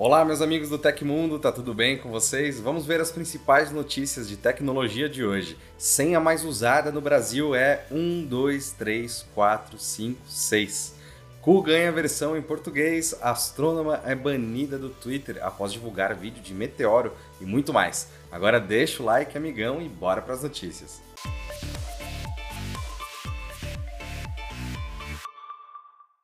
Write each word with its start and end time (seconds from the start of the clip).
Olá, 0.00 0.24
meus 0.24 0.40
amigos 0.40 0.68
do 0.68 0.78
Tecmundo, 0.78 1.40
tá 1.40 1.50
tudo 1.50 1.74
bem 1.74 1.98
com 1.98 2.08
vocês? 2.08 2.60
Vamos 2.60 2.86
ver 2.86 3.00
as 3.00 3.10
principais 3.10 3.72
notícias 3.72 4.28
de 4.28 4.36
tecnologia 4.36 5.08
de 5.08 5.24
hoje. 5.24 5.58
Senha 5.76 6.20
mais 6.20 6.44
usada 6.44 6.92
no 6.92 7.00
Brasil 7.00 7.52
é 7.52 7.84
1, 7.90 8.26
2, 8.26 8.70
3, 8.78 9.26
4, 9.34 9.76
5, 9.76 10.20
6. 10.24 10.94
Cu 11.42 11.62
ganha 11.62 11.90
versão 11.90 12.36
em 12.36 12.42
português, 12.42 13.12
astrônoma 13.20 14.00
é 14.06 14.14
banida 14.14 14.78
do 14.78 14.88
Twitter 14.88 15.40
após 15.42 15.72
divulgar 15.72 16.14
vídeo 16.14 16.40
de 16.40 16.54
meteoro 16.54 17.12
e 17.40 17.44
muito 17.44 17.72
mais. 17.72 18.06
Agora 18.30 18.60
deixa 18.60 19.02
o 19.02 19.06
like, 19.06 19.36
amigão, 19.36 19.82
e 19.82 19.88
bora 19.88 20.22
para 20.22 20.34
as 20.34 20.44
notícias. 20.44 21.02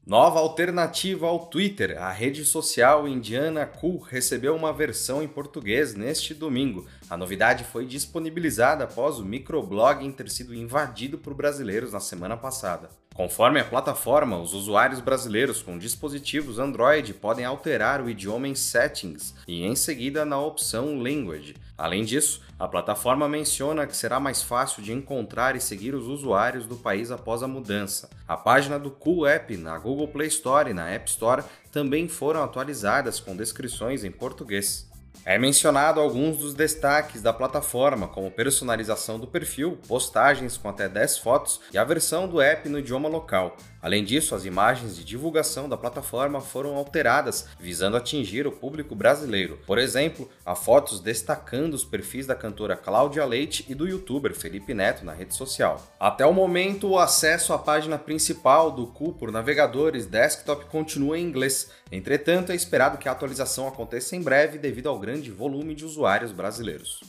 Nova 0.07 0.39
alternativa 0.39 1.27
ao 1.27 1.47
Twitter, 1.47 1.97
a 1.99 2.13
rede 2.13 2.45
social 2.45 3.09
indiana 3.09 3.65
Cool 3.65 3.99
recebeu 4.01 4.55
uma 4.55 4.71
versão 4.71 5.23
em 5.23 5.29
português 5.29 5.95
neste 5.95 6.35
domingo. 6.35 6.85
A 7.09 7.17
novidade 7.17 7.65
foi 7.65 7.87
disponibilizada 7.87 8.85
após 8.85 9.19
o 9.19 9.25
microblogging 9.25 10.13
ter 10.13 10.29
sido 10.29 10.55
invadido 10.55 11.17
por 11.17 11.33
brasileiros 11.33 11.95
na 11.95 12.01
semana 12.01 12.37
passada. 12.37 12.91
Conforme 13.15 13.61
a 13.61 13.65
plataforma, 13.65 14.39
os 14.39 14.53
usuários 14.53 15.01
brasileiros 15.01 15.63
com 15.63 15.79
dispositivos 15.79 16.59
Android 16.59 17.15
podem 17.15 17.47
alterar 17.47 18.03
o 18.03 18.11
idioma 18.11 18.47
em 18.47 18.55
Settings 18.55 19.35
e 19.49 19.65
em 19.65 19.75
seguida 19.75 20.27
na 20.27 20.39
opção 20.39 20.99
Language. 20.99 21.55
Além 21.77 22.05
disso, 22.05 22.41
a 22.59 22.69
plataforma 22.69 23.29
menciona 23.29 23.87
que 23.87 23.97
será 23.97 24.21
mais 24.21 24.43
fácil 24.43 24.83
de 24.83 24.93
encontrar 24.93 25.57
e 25.57 25.61
seguir 25.61 25.95
os 25.95 26.07
usuários 26.07 26.67
do 26.67 26.77
país 26.77 27.11
após 27.11 27.43
a 27.43 27.49
mudança. 27.49 28.09
A 28.29 28.37
página 28.37 28.79
do 28.79 28.91
Cool 28.91 29.27
App 29.27 29.57
na 29.57 29.77
Google 29.79 30.09
Play 30.09 30.29
Store 30.29 30.71
e 30.71 30.75
na 30.75 30.89
App 30.89 31.11
Store 31.11 31.43
também 31.73 32.07
foram 32.07 32.43
atualizadas 32.43 33.19
com 33.19 33.37
descrições 33.37 34.05
em 34.05 34.11
português. 34.11 34.89
É 35.27 35.39
mencionado 35.39 36.01
alguns 36.01 36.37
dos 36.37 36.55
destaques 36.55 37.23
da 37.23 37.33
plataforma, 37.33 38.07
como 38.07 38.31
personalização 38.31 39.19
do 39.19 39.27
perfil, 39.27 39.79
postagens 39.89 40.59
com 40.59 40.69
até 40.69 40.87
10 40.87 41.19
fotos 41.19 41.61
e 41.73 41.79
a 41.79 41.85
versão 41.85 42.29
do 42.29 42.43
app 42.43 42.69
no 42.69 42.79
idioma 42.79 43.09
local. 43.09 43.57
Além 43.85 44.03
disso, 44.03 44.35
as 44.35 44.47
imagens 44.47 44.97
de 44.97 45.05
divulgação 45.05 45.69
da 45.69 45.77
plataforma 45.77 46.41
foram 46.41 46.75
alteradas, 46.75 47.47
visando 47.61 47.99
atingir 47.99 48.47
o 48.47 48.53
público 48.53 48.95
brasileiro. 48.95 49.59
Por 49.67 49.77
exemplo, 49.77 50.27
há 50.43 50.55
fotos 50.55 51.01
destacando 51.01 51.75
os 51.75 51.85
perfis 51.85 52.25
da 52.25 52.35
cantora 52.35 52.79
Cláudia 52.79 53.27
Leite 53.27 53.63
e 53.69 53.75
do 53.75 53.87
youtuber 53.87 54.35
Felipe 54.35 54.73
Neto 54.73 55.05
na 55.05 55.13
rede 55.13 55.35
social. 55.35 55.83
Até 56.01 56.25
o 56.25 56.33
momento, 56.33 56.89
o 56.89 56.99
acesso 56.99 57.53
à 57.53 57.59
página 57.59 57.99
principal 57.99 58.71
do 58.71 58.87
Cu 58.87 59.13
por 59.13 59.31
navegadores 59.31 60.07
desktop 60.07 60.65
continua 60.65 61.19
em 61.19 61.23
inglês. 61.23 61.71
Entretanto, 61.93 62.53
é 62.53 62.55
esperado 62.55 62.97
que 62.97 63.07
a 63.07 63.13
atualização 63.13 63.69
aconteça 63.69 64.17
em 64.17 64.23
breve 64.23 64.57
devido 64.57 64.89
ao 64.89 64.99
grande 64.99 65.31
volume 65.31 65.75
de 65.75 65.85
usuários 65.85 66.33
brasileiros. 66.33 67.03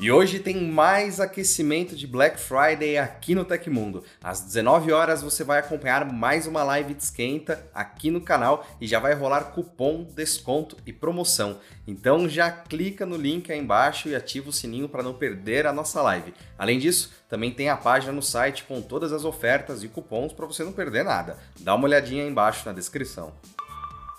E 0.00 0.12
hoje 0.12 0.38
tem 0.38 0.62
mais 0.62 1.18
aquecimento 1.18 1.96
de 1.96 2.06
Black 2.06 2.38
Friday 2.38 2.98
aqui 2.98 3.34
no 3.34 3.44
Tecmundo. 3.44 4.04
Às 4.22 4.42
19 4.42 4.92
horas 4.92 5.22
você 5.22 5.42
vai 5.42 5.58
acompanhar 5.58 6.04
mais 6.12 6.46
uma 6.46 6.62
live 6.62 6.94
de 6.94 7.02
esquenta 7.02 7.68
aqui 7.74 8.08
no 8.08 8.20
canal 8.20 8.64
e 8.80 8.86
já 8.86 9.00
vai 9.00 9.12
rolar 9.14 9.46
cupom, 9.46 10.06
desconto 10.14 10.76
e 10.86 10.92
promoção. 10.92 11.58
Então 11.84 12.28
já 12.28 12.48
clica 12.48 13.04
no 13.04 13.16
link 13.16 13.50
aí 13.50 13.58
embaixo 13.58 14.08
e 14.08 14.14
ativa 14.14 14.50
o 14.50 14.52
sininho 14.52 14.88
para 14.88 15.02
não 15.02 15.14
perder 15.14 15.66
a 15.66 15.72
nossa 15.72 16.00
live. 16.00 16.32
Além 16.56 16.78
disso, 16.78 17.12
também 17.28 17.50
tem 17.50 17.68
a 17.68 17.76
página 17.76 18.12
no 18.12 18.22
site 18.22 18.62
com 18.68 18.80
todas 18.80 19.12
as 19.12 19.24
ofertas 19.24 19.82
e 19.82 19.88
cupons 19.88 20.32
para 20.32 20.46
você 20.46 20.62
não 20.62 20.72
perder 20.72 21.02
nada. 21.02 21.36
Dá 21.58 21.74
uma 21.74 21.86
olhadinha 21.86 22.22
aí 22.22 22.30
embaixo 22.30 22.64
na 22.64 22.72
descrição. 22.72 23.32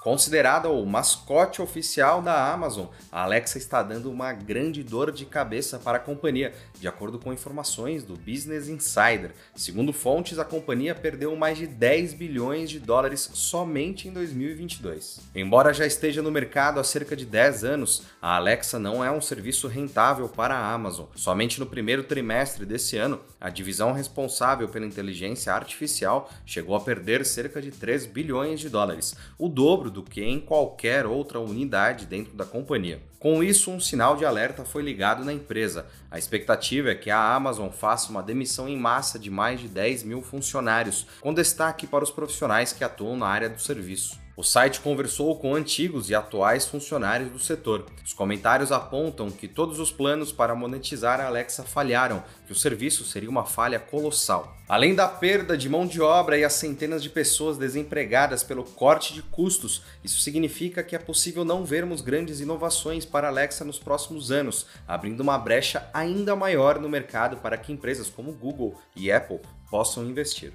Considerada 0.01 0.69
o 0.69 0.85
mascote 0.85 1.61
oficial 1.61 2.21
da 2.21 2.53
Amazon, 2.53 2.85
a 3.11 3.23
Alexa 3.23 3.57
está 3.57 3.83
dando 3.83 4.09
uma 4.09 4.31
grande 4.31 4.81
dor 4.81 5.11
de 5.11 5.25
cabeça 5.25 5.77
para 5.77 5.97
a 5.97 5.99
companhia, 5.99 6.53
de 6.79 6.87
acordo 6.87 7.19
com 7.19 7.33
informações 7.33 8.01
do 8.01 8.15
Business 8.15 8.69
Insider. 8.69 9.31
Segundo 9.53 9.91
fontes, 9.91 10.39
a 10.39 10.45
companhia 10.45 10.95
perdeu 10.95 11.35
mais 11.35 11.57
de 11.57 11.67
10 11.67 12.13
bilhões 12.13 12.69
de 12.69 12.79
dólares 12.79 13.29
somente 13.33 14.07
em 14.07 14.11
2022. 14.13 15.19
Embora 15.35 15.73
já 15.73 15.85
esteja 15.85 16.21
no 16.21 16.31
mercado 16.31 16.79
há 16.79 16.83
cerca 16.83 17.13
de 17.13 17.25
10 17.25 17.65
anos, 17.65 18.03
a 18.21 18.37
Alexa 18.37 18.79
não 18.79 19.03
é 19.03 19.11
um 19.11 19.19
serviço 19.19 19.67
rentável 19.67 20.29
para 20.29 20.55
a 20.55 20.73
Amazon. 20.73 21.07
Somente 21.13 21.59
no 21.59 21.65
primeiro 21.65 22.03
trimestre 22.03 22.65
desse 22.65 22.95
ano, 22.95 23.19
a 23.39 23.49
divisão 23.49 23.91
responsável 23.91 24.69
pela 24.69 24.85
inteligência 24.85 25.51
artificial 25.51 26.31
chegou 26.45 26.77
a 26.77 26.79
perder 26.79 27.25
cerca 27.25 27.61
de 27.61 27.69
3 27.69 28.05
bilhões 28.05 28.61
de 28.61 28.69
dólares, 28.69 29.13
o 29.37 29.49
dobro 29.49 29.88
do 29.89 30.03
que 30.03 30.23
em 30.23 30.39
qualquer 30.39 31.05
outra 31.05 31.39
unidade 31.39 32.05
dentro 32.05 32.33
da 32.33 32.45
companhia. 32.45 33.01
Com 33.19 33.43
isso, 33.43 33.69
um 33.69 33.79
sinal 33.79 34.15
de 34.15 34.25
alerta 34.25 34.63
foi 34.63 34.81
ligado 34.81 35.25
na 35.25 35.33
empresa. 35.33 35.85
A 36.09 36.17
expectativa 36.17 36.89
é 36.89 36.95
que 36.95 37.09
a 37.09 37.35
Amazon 37.35 37.69
faça 37.69 38.09
uma 38.09 38.23
demissão 38.23 38.69
em 38.69 38.77
massa 38.77 39.19
de 39.19 39.29
mais 39.29 39.59
de 39.59 39.67
10 39.67 40.03
mil 40.03 40.21
funcionários, 40.21 41.05
com 41.19 41.33
destaque 41.33 41.85
para 41.85 42.03
os 42.03 42.11
profissionais 42.11 42.71
que 42.71 42.83
atuam 42.83 43.17
na 43.17 43.27
área 43.27 43.49
do 43.49 43.59
serviço. 43.59 44.17
O 44.39 44.43
site 44.43 44.79
conversou 44.79 45.37
com 45.37 45.53
antigos 45.53 46.09
e 46.09 46.15
atuais 46.15 46.65
funcionários 46.65 47.29
do 47.29 47.39
setor. 47.39 47.85
Os 48.05 48.13
comentários 48.13 48.71
apontam 48.71 49.29
que 49.29 49.49
todos 49.49 49.81
os 49.81 49.91
planos 49.91 50.31
para 50.31 50.55
monetizar 50.55 51.19
a 51.19 51.25
Alexa 51.25 51.61
falharam, 51.61 52.23
que 52.47 52.53
o 52.53 52.55
serviço 52.55 53.03
seria 53.03 53.29
uma 53.29 53.43
falha 53.43 53.77
colossal. 53.81 54.55
Além 54.65 54.95
da 54.95 55.09
perda 55.09 55.57
de 55.57 55.67
mão 55.67 55.85
de 55.85 55.99
obra 55.99 56.37
e 56.37 56.45
as 56.45 56.53
centenas 56.53 57.03
de 57.03 57.09
pessoas 57.09 57.57
desempregadas 57.57 58.41
pelo 58.41 58.63
corte 58.63 59.13
de 59.13 59.21
custos, 59.21 59.83
isso 60.05 60.21
significa 60.21 60.81
que 60.83 60.95
é 60.95 60.99
possível 60.99 61.43
não 61.43 61.65
vermos 61.65 61.99
grandes 61.99 62.39
inovações 62.39 63.03
para 63.03 63.27
a 63.27 63.31
Alexa 63.31 63.65
nos 63.65 63.77
próximos 63.77 64.31
anos, 64.31 64.67
abrindo 64.87 65.19
uma 65.19 65.37
brecha 65.37 65.89
ainda 65.93 66.33
maior 66.33 66.79
no 66.79 66.87
mercado 66.87 67.41
para 67.41 67.57
que 67.57 67.73
empresas 67.73 68.09
como 68.09 68.31
Google 68.31 68.79
e 68.95 69.11
Apple 69.11 69.41
possam 69.69 70.05
investir. 70.05 70.53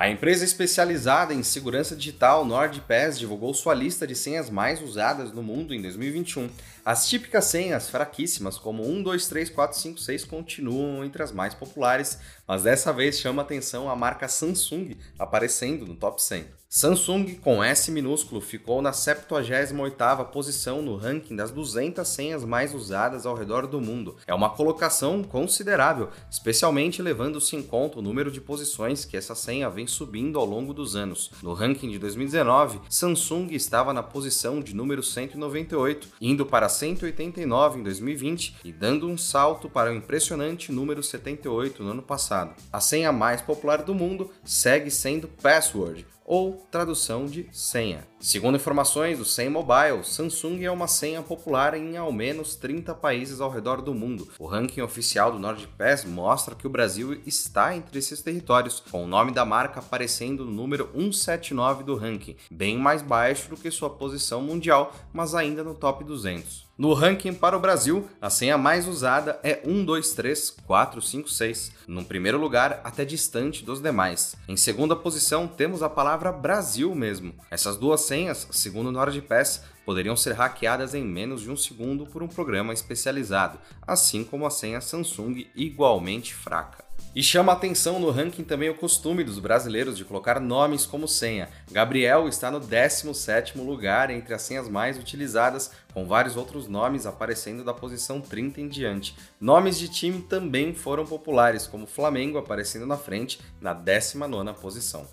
A 0.00 0.08
empresa 0.08 0.46
especializada 0.46 1.34
em 1.34 1.42
segurança 1.42 1.94
digital 1.94 2.42
NordPass 2.42 3.18
divulgou 3.18 3.52
sua 3.52 3.74
lista 3.74 4.06
de 4.06 4.14
senhas 4.14 4.48
mais 4.48 4.80
usadas 4.80 5.30
no 5.30 5.42
mundo 5.42 5.74
em 5.74 5.82
2021. 5.82 6.48
As 6.84 7.08
típicas 7.08 7.44
senhas 7.44 7.90
fraquíssimas, 7.90 8.58
como 8.58 8.82
1, 8.82 9.02
2, 9.02 9.28
3, 9.28 9.50
4, 9.50 9.78
5, 9.78 10.00
6, 10.00 10.24
continuam 10.24 11.04
entre 11.04 11.22
as 11.22 11.30
mais 11.30 11.54
populares, 11.54 12.18
mas 12.46 12.62
dessa 12.62 12.92
vez 12.92 13.18
chama 13.18 13.42
atenção 13.42 13.90
a 13.90 13.94
marca 13.94 14.28
Samsung 14.28 14.96
aparecendo 15.18 15.86
no 15.86 15.94
top 15.94 16.22
100. 16.22 16.60
Samsung, 16.72 17.34
com 17.42 17.64
S 17.64 17.90
minúsculo, 17.90 18.40
ficou 18.40 18.80
na 18.80 18.92
78ª 18.92 20.24
posição 20.26 20.80
no 20.80 20.94
ranking 20.94 21.34
das 21.34 21.50
200 21.50 22.06
senhas 22.06 22.44
mais 22.44 22.72
usadas 22.72 23.26
ao 23.26 23.34
redor 23.34 23.66
do 23.66 23.80
mundo. 23.80 24.16
É 24.24 24.32
uma 24.32 24.50
colocação 24.50 25.24
considerável, 25.24 26.10
especialmente 26.30 27.02
levando-se 27.02 27.56
em 27.56 27.62
conta 27.64 27.98
o 27.98 28.02
número 28.02 28.30
de 28.30 28.40
posições 28.40 29.04
que 29.04 29.16
essa 29.16 29.34
senha 29.34 29.68
vem 29.68 29.88
subindo 29.88 30.38
ao 30.38 30.46
longo 30.46 30.72
dos 30.72 30.94
anos. 30.94 31.32
No 31.42 31.54
ranking 31.54 31.90
de 31.90 31.98
2019, 31.98 32.80
Samsung 32.88 33.48
estava 33.50 33.92
na 33.92 34.04
posição 34.04 34.60
de 34.60 34.72
número 34.72 35.02
198, 35.02 36.08
indo 36.20 36.46
para 36.46 36.68
189 36.70 37.78
em 37.78 37.82
2020 37.82 38.56
e 38.64 38.72
dando 38.72 39.08
um 39.08 39.18
salto 39.18 39.68
para 39.68 39.90
o 39.90 39.94
impressionante 39.94 40.72
número 40.72 41.02
78 41.02 41.82
no 41.82 41.90
ano 41.90 42.02
passado. 42.02 42.54
A 42.72 42.80
senha 42.80 43.12
mais 43.12 43.42
popular 43.42 43.82
do 43.82 43.94
mundo 43.94 44.30
segue 44.44 44.90
sendo 44.90 45.28
Password, 45.28 46.06
ou 46.30 46.64
tradução 46.70 47.26
de 47.26 47.48
senha. 47.50 48.06
Segundo 48.20 48.54
informações 48.54 49.18
do 49.18 49.24
Sem 49.24 49.50
Mobile, 49.50 50.04
Samsung 50.04 50.62
é 50.62 50.70
uma 50.70 50.86
senha 50.86 51.22
popular 51.22 51.74
em 51.74 51.96
ao 51.96 52.12
menos 52.12 52.54
30 52.54 52.94
países 52.94 53.40
ao 53.40 53.50
redor 53.50 53.82
do 53.82 53.92
mundo. 53.92 54.28
O 54.38 54.46
ranking 54.46 54.80
oficial 54.80 55.32
do 55.32 55.40
NordPass 55.40 56.04
mostra 56.04 56.54
que 56.54 56.68
o 56.68 56.70
Brasil 56.70 57.20
está 57.26 57.74
entre 57.74 57.98
esses 57.98 58.22
territórios, 58.22 58.78
com 58.78 59.02
o 59.02 59.08
nome 59.08 59.32
da 59.32 59.44
marca 59.44 59.80
aparecendo 59.80 60.44
no 60.44 60.52
número 60.52 60.88
179 60.94 61.82
do 61.82 61.96
ranking, 61.96 62.36
bem 62.48 62.78
mais 62.78 63.02
baixo 63.02 63.50
do 63.50 63.56
que 63.56 63.68
sua 63.68 63.90
posição 63.90 64.40
mundial, 64.40 64.94
mas 65.12 65.34
ainda 65.34 65.64
no 65.64 65.74
top 65.74 66.04
200. 66.04 66.69
No 66.80 66.94
ranking 66.94 67.34
para 67.34 67.54
o 67.54 67.60
Brasil, 67.60 68.08
a 68.22 68.30
senha 68.30 68.56
mais 68.56 68.88
usada 68.88 69.38
é 69.42 69.60
123456, 69.68 71.72
no 71.86 72.02
primeiro 72.06 72.38
lugar, 72.38 72.80
até 72.82 73.04
distante 73.04 73.62
dos 73.62 73.82
demais. 73.82 74.34
Em 74.48 74.56
segunda 74.56 74.96
posição, 74.96 75.46
temos 75.46 75.82
a 75.82 75.90
palavra 75.90 76.32
Brasil 76.32 76.94
mesmo. 76.94 77.34
Essas 77.50 77.76
duas 77.76 78.00
senhas, 78.00 78.48
segundo 78.50 78.86
o 78.86 78.92
NordPass, 78.92 79.62
poderiam 79.84 80.16
ser 80.16 80.32
hackeadas 80.32 80.94
em 80.94 81.04
menos 81.04 81.42
de 81.42 81.50
um 81.50 81.56
segundo 81.56 82.06
por 82.06 82.22
um 82.22 82.28
programa 82.28 82.72
especializado, 82.72 83.58
assim 83.86 84.24
como 84.24 84.46
a 84.46 84.50
senha 84.50 84.80
Samsung 84.80 85.48
igualmente 85.54 86.34
fraca. 86.34 86.89
E 87.12 87.24
chama 87.24 87.52
atenção 87.52 87.98
no 87.98 88.10
ranking 88.10 88.44
também 88.44 88.68
o 88.68 88.74
costume 88.74 89.24
dos 89.24 89.40
brasileiros 89.40 89.96
de 89.96 90.04
colocar 90.04 90.38
nomes 90.38 90.86
como 90.86 91.08
senha. 91.08 91.48
Gabriel 91.72 92.28
está 92.28 92.52
no 92.52 92.60
17º 92.60 93.64
lugar 93.64 94.10
entre 94.10 94.32
as 94.32 94.42
senhas 94.42 94.68
mais 94.68 94.96
utilizadas, 94.96 95.72
com 95.92 96.06
vários 96.06 96.36
outros 96.36 96.68
nomes 96.68 97.06
aparecendo 97.06 97.64
da 97.64 97.74
posição 97.74 98.20
30 98.20 98.60
em 98.60 98.68
diante. 98.68 99.16
Nomes 99.40 99.76
de 99.76 99.88
time 99.88 100.22
também 100.22 100.72
foram 100.72 101.04
populares, 101.04 101.66
como 101.66 101.84
Flamengo 101.84 102.38
aparecendo 102.38 102.86
na 102.86 102.96
frente 102.96 103.40
na 103.60 103.74
19ª 103.74 104.54
posição. 104.54 105.04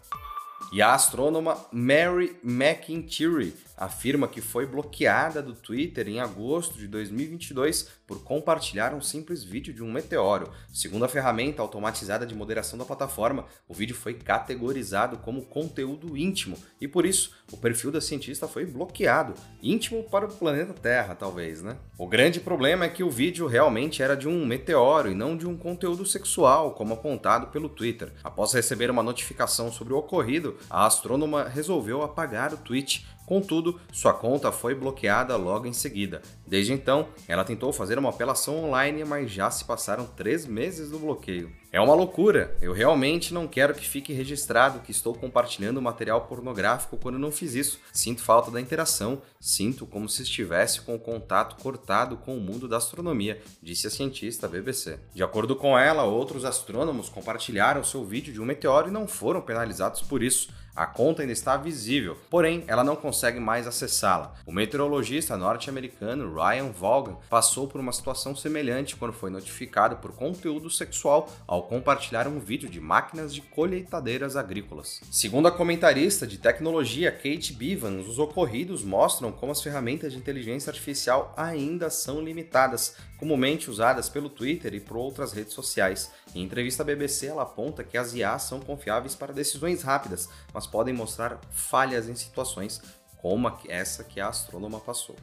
E 0.72 0.84
a 0.84 0.94
astrônoma 0.94 1.58
Mary 1.72 2.38
McIntyre 2.44 3.56
afirma 3.78 4.28
que 4.28 4.42
foi 4.42 4.66
bloqueada 4.66 5.42
do 5.42 5.54
Twitter 5.54 6.10
em 6.10 6.20
agosto 6.20 6.78
de 6.78 6.88
2022 6.88 7.88
por 8.08 8.24
compartilhar 8.24 8.94
um 8.94 9.02
simples 9.02 9.44
vídeo 9.44 9.74
de 9.74 9.84
um 9.84 9.92
meteoro. 9.92 10.52
Segundo 10.74 11.06
a 11.06 11.08
ferramenta 11.08 11.62
automatizada 11.62 12.26
de 12.26 12.34
moderação 12.34 12.80
da 12.80 12.86
plataforma, 12.86 13.46
o 13.68 13.74
vídeo 13.74 13.96
foi 13.96 14.16
categorizado 14.16 15.18
como 15.20 15.46
conteúdo 15.46 16.18
íntimo 16.18 16.58
e 16.82 16.88
por 16.88 17.06
isso 17.06 17.32
o 17.52 17.58
perfil 17.58 17.92
da 17.92 18.02
cientista 18.02 18.48
foi 18.48 18.66
bloqueado. 18.66 19.34
Íntimo 19.62 20.04
para 20.04 20.26
o 20.26 20.34
planeta 20.34 20.74
Terra, 20.74 21.14
talvez, 21.14 21.62
né? 21.62 21.78
O 21.98 22.08
grande 22.08 22.40
problema 22.40 22.86
é 22.86 22.90
que 22.90 23.04
o 23.04 23.10
vídeo 23.10 23.48
realmente 23.48 24.02
era 24.02 24.16
de 24.16 24.28
um 24.28 24.46
meteoro 24.46 25.12
e 25.12 25.16
não 25.16 25.38
de 25.38 25.48
um 25.48 25.56
conteúdo 25.56 26.06
sexual, 26.06 26.72
como 26.72 26.94
apontado 26.94 27.48
pelo 27.48 27.70
Twitter. 27.70 28.12
Após 28.24 28.54
receber 28.54 28.90
uma 28.90 29.04
notificação 29.04 29.72
sobre 29.72 29.94
o 29.94 29.98
ocorrido, 29.98 30.58
a 30.70 30.86
astrônoma 30.86 31.48
resolveu 31.48 32.02
apagar 32.02 32.54
o 32.54 32.58
tweet 32.58 33.06
Contudo, 33.28 33.78
sua 33.92 34.14
conta 34.14 34.54
foi 34.54 34.74
bloqueada 34.74 35.36
logo 35.36 35.68
em 35.68 35.74
seguida. 35.74 36.22
Desde 36.48 36.72
então, 36.72 37.10
ela 37.28 37.44
tentou 37.44 37.74
fazer 37.74 38.00
uma 38.00 38.08
apelação 38.08 38.64
online, 38.64 39.04
mas 39.04 39.30
já 39.30 39.52
se 39.52 39.66
passaram 39.66 40.06
três 40.06 40.46
meses 40.46 40.92
do 40.92 40.98
bloqueio. 40.98 41.52
É 41.70 41.82
uma 41.82 41.94
loucura. 41.94 42.56
Eu 42.62 42.72
realmente 42.72 43.34
não 43.34 43.46
quero 43.46 43.76
que 43.76 43.86
fique 43.86 44.14
registrado 44.14 44.80
que 44.80 44.92
estou 44.92 45.14
compartilhando 45.14 45.82
material 45.82 46.22
pornográfico 46.22 46.96
quando 46.96 47.20
não 47.20 47.30
fiz 47.30 47.54
isso. 47.54 47.82
Sinto 47.92 48.22
falta 48.22 48.50
da 48.50 48.62
interação, 48.62 49.22
sinto 49.42 49.86
como 49.86 50.08
se 50.08 50.24
estivesse 50.24 50.80
com 50.80 50.96
o 50.96 51.00
contato 51.00 51.62
cortado 51.62 52.16
com 52.16 52.38
o 52.38 52.40
mundo 52.40 52.66
da 52.66 52.78
astronomia, 52.78 53.42
disse 53.62 53.88
a 53.88 53.90
cientista 53.90 54.48
BBC. 54.48 55.00
De 55.14 55.22
acordo 55.22 55.54
com 55.54 55.78
ela, 55.78 56.04
outros 56.04 56.46
astrônomos 56.46 57.10
compartilharam 57.10 57.84
seu 57.84 58.06
vídeo 58.06 58.32
de 58.32 58.40
um 58.40 58.46
meteoro 58.46 58.88
e 58.88 58.92
não 58.92 59.06
foram 59.06 59.42
penalizados 59.42 60.02
por 60.02 60.24
isso. 60.24 60.48
A 60.78 60.86
conta 60.86 61.24
ainda 61.24 61.34
está 61.34 61.58
visível, 61.58 62.16
porém 62.30 62.64
ela 62.68 62.84
não 62.84 62.96
consegue 62.96 63.40
mais 63.40 63.66
acessá-la. 63.66 64.36
O 64.46 64.52
meteorologista 64.52 65.36
norte-americano 65.36 66.36
Ryan 66.36 66.70
Vaughan 66.72 67.18
passou 67.28 67.68
por 67.68 67.82
uma 67.82 67.92
situação 67.92 68.36
semelhante 68.36 68.96
quando 68.96 69.12
foi 69.12 69.32
notificado 69.32 69.96
por 69.96 70.12
conteúdo 70.12 70.70
sexual 70.70 71.32
ao 71.48 71.64
compartilhar 71.64 72.28
um 72.28 72.38
vídeo 72.38 72.70
de 72.70 72.80
máquinas 72.80 73.34
de 73.34 73.42
colheitadeiras 73.42 74.36
agrícolas. 74.36 75.02
Segundo 75.10 75.48
a 75.48 75.52
comentarista 75.52 76.28
de 76.28 76.38
tecnologia 76.38 77.12
Kate 77.12 77.54
Bivans, 77.54 78.08
os 78.08 78.20
ocorridos 78.20 78.84
mostram 78.84 79.32
como 79.32 79.54
as 79.54 79.64
ferramentas 79.64 80.14
de 80.14 80.20
inteligência 80.20 80.70
artificial 80.70 81.34
ainda 81.36 81.90
são 81.90 82.22
limitadas, 82.22 82.96
comumente 83.18 83.68
usadas 83.72 84.10
pelo 84.10 84.30
Twitter 84.30 84.76
e 84.76 84.80
por 84.80 84.96
outras 84.96 85.34
redes 85.34 85.54
sociais. 85.54 86.12
Em 86.36 86.44
entrevista 86.44 86.84
à 86.84 86.86
BBC, 86.86 87.26
ela 87.26 87.42
aponta 87.42 87.84
que 87.84 87.98
as 87.98 88.14
IA 88.14 88.38
são 88.38 88.60
confiáveis 88.60 89.16
para 89.16 89.34
decisões 89.34 89.82
rápidas, 89.82 90.30
mas 90.54 90.67
podem 90.68 90.94
mostrar 90.94 91.40
falhas 91.50 92.08
em 92.08 92.16
situações 92.16 92.82
como 93.18 93.52
essa 93.68 94.04
que 94.04 94.20
a 94.20 94.28
astrônoma 94.28 94.80
passou. 94.80 95.16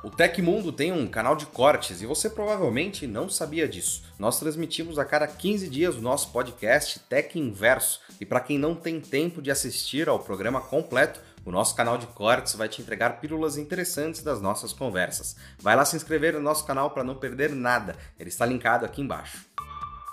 O 0.00 0.10
Tecmundo 0.10 0.70
tem 0.70 0.92
um 0.92 1.08
canal 1.08 1.34
de 1.34 1.44
cortes 1.44 2.00
e 2.00 2.06
você 2.06 2.30
provavelmente 2.30 3.04
não 3.04 3.28
sabia 3.28 3.68
disso. 3.68 4.04
Nós 4.16 4.38
transmitimos 4.38 4.96
a 4.96 5.04
cada 5.04 5.26
15 5.26 5.68
dias 5.68 5.96
o 5.96 6.00
nosso 6.00 6.30
podcast 6.30 7.00
Tech 7.00 7.36
Inverso 7.36 8.00
e 8.20 8.24
para 8.24 8.38
quem 8.38 8.58
não 8.58 8.76
tem 8.76 9.00
tempo 9.00 9.42
de 9.42 9.50
assistir 9.50 10.08
ao 10.08 10.20
programa 10.20 10.60
completo, 10.60 11.20
o 11.44 11.50
nosso 11.50 11.74
canal 11.74 11.98
de 11.98 12.06
cortes 12.06 12.54
vai 12.54 12.68
te 12.68 12.80
entregar 12.80 13.20
pílulas 13.20 13.56
interessantes 13.56 14.22
das 14.22 14.40
nossas 14.40 14.72
conversas. 14.72 15.34
Vai 15.58 15.74
lá 15.74 15.84
se 15.84 15.96
inscrever 15.96 16.34
no 16.34 16.40
nosso 16.40 16.64
canal 16.64 16.90
para 16.92 17.02
não 17.02 17.16
perder 17.16 17.50
nada, 17.50 17.96
ele 18.20 18.28
está 18.28 18.46
linkado 18.46 18.84
aqui 18.84 19.02
embaixo. 19.02 19.46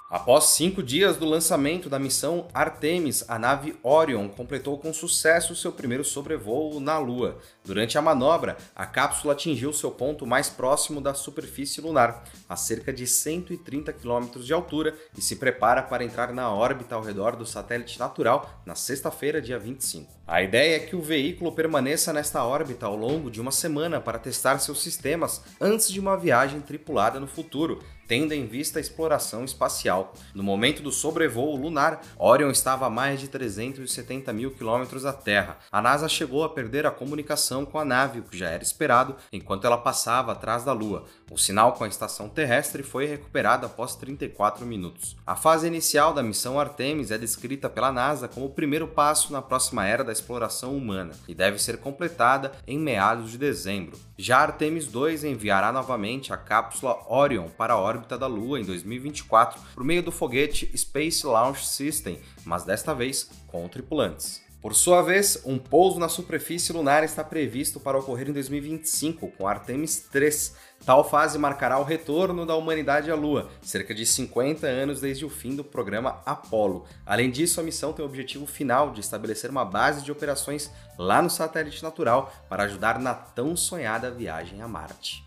Após 0.07 0.49
cinco 0.49 0.83
dias 0.83 1.17
do 1.17 1.25
lançamento 1.25 1.89
da 1.89 1.97
missão 1.97 2.47
Artemis, 2.53 3.25
a 3.27 3.39
nave 3.39 3.75
Orion 3.81 4.29
completou 4.29 4.77
com 4.77 4.93
sucesso 4.93 5.55
seu 5.55 5.71
primeiro 5.71 6.05
sobrevoo 6.05 6.79
na 6.79 6.99
Lua. 6.99 7.39
Durante 7.63 7.97
a 7.97 8.03
manobra, 8.03 8.55
a 8.75 8.85
cápsula 8.85 9.33
atingiu 9.33 9.73
seu 9.73 9.89
ponto 9.89 10.23
mais 10.27 10.47
próximo 10.47 11.01
da 11.01 11.15
superfície 11.15 11.81
lunar, 11.81 12.23
a 12.47 12.55
cerca 12.55 12.93
de 12.93 13.07
130 13.07 13.91
km 13.93 14.39
de 14.39 14.53
altura, 14.53 14.95
e 15.17 15.21
se 15.21 15.37
prepara 15.37 15.81
para 15.81 16.03
entrar 16.03 16.31
na 16.31 16.51
órbita 16.53 16.93
ao 16.93 17.01
redor 17.01 17.35
do 17.35 17.45
satélite 17.45 17.97
natural 17.97 18.61
na 18.63 18.75
sexta-feira, 18.75 19.41
dia 19.41 19.57
25. 19.57 20.13
A 20.27 20.41
ideia 20.43 20.75
é 20.75 20.79
que 20.79 20.95
o 20.95 21.01
veículo 21.01 21.51
permaneça 21.51 22.13
nesta 22.13 22.43
órbita 22.43 22.85
ao 22.85 22.95
longo 22.95 23.31
de 23.31 23.41
uma 23.41 23.51
semana 23.51 23.99
para 23.99 24.19
testar 24.19 24.59
seus 24.59 24.83
sistemas 24.83 25.41
antes 25.59 25.91
de 25.91 25.99
uma 25.99 26.15
viagem 26.15 26.61
tripulada 26.61 27.19
no 27.19 27.27
futuro, 27.27 27.81
tendo 28.07 28.33
em 28.33 28.45
vista 28.45 28.79
a 28.79 28.81
exploração 28.81 29.43
espacial. 29.43 30.13
No 30.33 30.43
momento 30.43 30.81
do 30.81 30.91
sobrevoo 30.91 31.55
lunar, 31.55 32.01
Orion 32.17 32.51
estava 32.51 32.85
a 32.85 32.89
mais 32.89 33.19
de 33.19 33.27
370 33.27 34.31
mil 34.33 34.51
quilômetros 34.51 35.03
da 35.03 35.13
Terra. 35.13 35.57
A 35.71 35.81
NASA 35.81 36.07
chegou 36.07 36.43
a 36.43 36.49
perder 36.49 36.85
a 36.85 36.91
comunicação 36.91 37.65
com 37.65 37.79
a 37.79 37.85
nave, 37.85 38.19
o 38.19 38.23
que 38.23 38.37
já 38.37 38.49
era 38.49 38.63
esperado, 38.63 39.15
enquanto 39.31 39.65
ela 39.65 39.77
passava 39.77 40.31
atrás 40.31 40.63
da 40.63 40.73
Lua. 40.73 41.05
O 41.31 41.37
sinal 41.37 41.73
com 41.73 41.83
a 41.83 41.87
estação 41.87 42.29
terrestre 42.29 42.83
foi 42.83 43.05
recuperado 43.05 43.65
após 43.65 43.95
34 43.95 44.65
minutos. 44.65 45.15
A 45.25 45.35
fase 45.35 45.67
inicial 45.67 46.13
da 46.13 46.23
missão 46.23 46.59
Artemis 46.59 47.11
é 47.11 47.17
descrita 47.17 47.69
pela 47.69 47.91
NASA 47.91 48.27
como 48.27 48.45
o 48.45 48.51
primeiro 48.51 48.87
passo 48.87 49.33
na 49.33 49.41
próxima 49.41 49.85
era 49.85 50.03
da 50.03 50.11
exploração 50.11 50.75
humana 50.75 51.13
e 51.27 51.33
deve 51.33 51.57
ser 51.59 51.77
completada 51.77 52.51
em 52.67 52.77
meados 52.77 53.31
de 53.31 53.37
dezembro. 53.37 53.97
Já 54.17 54.39
Artemis 54.39 54.87
2 54.87 55.23
enviará 55.23 55.71
novamente 55.71 56.31
a 56.31 56.37
cápsula 56.37 56.97
Orion 57.09 57.47
para 57.49 57.73
a 57.73 57.79
órbita 57.95 58.17
da 58.17 58.27
Lua 58.27 58.59
em 58.59 58.63
2024 58.63 59.59
por 59.73 59.83
meio 59.83 60.03
do 60.03 60.11
foguete 60.11 60.69
Space 60.77 61.25
Launch 61.25 61.65
System, 61.65 62.19
mas 62.43 62.63
desta 62.63 62.93
vez 62.93 63.29
com 63.47 63.67
tripulantes. 63.67 64.45
Por 64.65 64.73
sua 64.73 65.03
vez, 65.03 65.39
um 65.45 65.59
pouso 65.59 65.99
na 65.99 66.09
superfície 66.09 66.73
lunar 66.73 67.03
está 67.03 67.23
previsto 67.23 67.79
para 67.79 67.99
ocorrer 67.99 68.29
em 68.29 68.33
2025 68.33 69.27
com 69.37 69.47
Artemis 69.47 70.07
3. 70.11 70.55
Tal 70.83 71.07
fase 71.07 71.37
marcará 71.37 71.77
o 71.77 71.83
retorno 71.83 72.47
da 72.47 72.55
humanidade 72.55 73.11
à 73.11 73.15
Lua, 73.15 73.47
cerca 73.61 73.93
de 73.93 74.07
50 74.07 74.65
anos 74.65 75.01
desde 75.01 75.23
o 75.23 75.29
fim 75.29 75.55
do 75.55 75.63
programa 75.63 76.19
Apollo. 76.25 76.85
Além 77.05 77.29
disso, 77.29 77.59
a 77.59 77.63
missão 77.63 77.93
tem 77.93 78.03
o 78.03 78.07
objetivo 78.07 78.47
final 78.47 78.91
de 78.91 79.01
estabelecer 79.01 79.51
uma 79.51 79.63
base 79.63 80.03
de 80.03 80.11
operações 80.11 80.71
lá 80.97 81.21
no 81.21 81.29
satélite 81.29 81.83
natural 81.83 82.33
para 82.49 82.63
ajudar 82.63 82.97
na 82.97 83.13
tão 83.13 83.55
sonhada 83.55 84.09
viagem 84.09 84.63
a 84.63 84.67
Marte. 84.67 85.23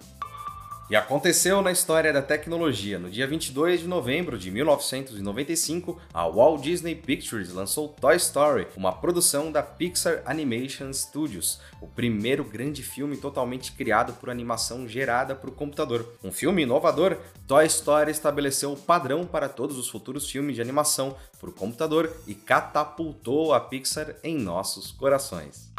E 0.90 0.96
aconteceu 0.96 1.62
na 1.62 1.72
história 1.72 2.12
da 2.12 2.22
tecnologia. 2.22 3.00
No 3.00 3.10
dia 3.10 3.26
22 3.26 3.80
de 3.80 3.88
novembro 3.88 4.38
de 4.38 4.52
1995, 4.52 5.98
a 6.14 6.28
Walt 6.28 6.62
Disney 6.62 6.96
Pictures 6.96 7.54
lançou 7.54 7.88
Toy 7.88 8.18
Story, 8.18 8.68
uma 8.76 8.92
produção 8.92 9.52
da 9.52 9.64
Pixar 9.64 10.22
Animation 10.26 10.92
Studios, 10.92 11.62
o 11.80 11.88
primeiro 11.88 12.44
grande 12.44 12.84
filme 12.84 13.16
totalmente 13.16 13.72
criado 13.72 14.12
por 14.14 14.30
animação 14.30 14.86
gerada 14.86 15.34
por 15.34 15.52
computador. 15.52 16.14
Um 16.22 16.32
filme 16.32 16.64
inovador, 16.64 17.18
Toy 17.48 17.66
Story 17.68 18.12
estabeleceu 18.12 18.74
o 18.74 18.78
padrão 18.78 19.26
para 19.26 19.48
todos 19.48 19.78
os 19.78 19.90
futuros 19.90 20.30
filmes 20.30 20.56
de 20.56 20.62
animação 20.62 21.16
por 21.40 21.54
computador 21.54 22.12
e 22.28 22.36
catapultou 22.36 23.54
a 23.54 23.62
Pixar 23.62 24.16
em 24.24 24.38
nossos 24.38 24.92
corações. 24.92 25.72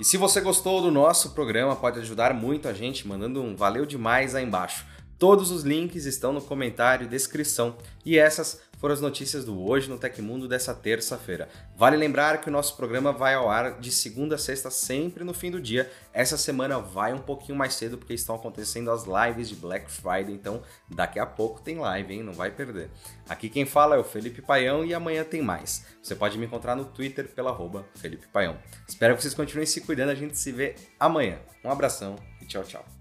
E 0.00 0.04
se 0.04 0.16
você 0.16 0.40
gostou 0.40 0.80
do 0.80 0.92
nosso 0.92 1.30
programa, 1.30 1.74
pode 1.74 1.98
ajudar 1.98 2.32
muito 2.32 2.68
a 2.68 2.72
gente 2.72 3.08
mandando 3.08 3.42
um 3.42 3.56
valeu 3.56 3.84
demais 3.84 4.34
aí 4.34 4.44
embaixo. 4.44 4.86
Todos 5.18 5.50
os 5.50 5.64
links 5.64 6.04
estão 6.06 6.32
no 6.32 6.40
comentário 6.40 7.04
e 7.04 7.08
descrição. 7.08 7.76
E 8.04 8.16
essas 8.16 8.60
foram 8.78 8.94
as 8.94 9.00
notícias 9.00 9.44
do 9.44 9.60
Hoje 9.60 9.88
no 9.88 9.98
Tecmundo 9.98 10.48
dessa 10.48 10.74
terça-feira. 10.74 11.48
Vale 11.76 11.96
lembrar 11.96 12.40
que 12.40 12.48
o 12.48 12.52
nosso 12.52 12.76
programa 12.76 13.12
vai 13.12 13.34
ao 13.34 13.50
ar 13.50 13.78
de 13.78 13.90
segunda 13.90 14.36
a 14.36 14.38
sexta, 14.38 14.70
sempre 14.70 15.24
no 15.24 15.34
fim 15.34 15.50
do 15.50 15.60
dia. 15.60 15.90
Essa 16.12 16.36
semana 16.38 16.78
vai 16.78 17.12
um 17.12 17.18
pouquinho 17.18 17.58
mais 17.58 17.74
cedo, 17.74 17.98
porque 17.98 18.14
estão 18.14 18.36
acontecendo 18.36 18.90
as 18.90 19.04
lives 19.04 19.48
de 19.48 19.56
Black 19.56 19.90
Friday, 19.90 20.32
então 20.32 20.62
daqui 20.88 21.18
a 21.18 21.26
pouco 21.26 21.60
tem 21.60 21.78
live, 21.78 22.14
hein? 22.14 22.22
Não 22.22 22.32
vai 22.32 22.50
perder. 22.50 22.88
Aqui 23.28 23.48
quem 23.48 23.66
fala 23.66 23.96
é 23.96 23.98
o 23.98 24.04
Felipe 24.04 24.40
Paião 24.40 24.84
e 24.84 24.94
amanhã 24.94 25.24
tem 25.24 25.42
mais. 25.42 25.84
Você 26.02 26.14
pode 26.14 26.38
me 26.38 26.46
encontrar 26.46 26.74
no 26.76 26.84
Twitter 26.84 27.28
pela 27.28 27.50
arroba 27.50 27.84
Felipe 27.96 28.26
Paião. 28.28 28.56
Espero 28.86 29.16
que 29.16 29.22
vocês 29.22 29.34
continuem 29.34 29.66
se 29.66 29.80
cuidando, 29.80 30.10
a 30.10 30.14
gente 30.14 30.38
se 30.38 30.52
vê 30.52 30.76
amanhã. 30.98 31.38
Um 31.64 31.70
abração 31.70 32.16
e 32.40 32.46
tchau, 32.46 32.62
tchau. 32.62 32.97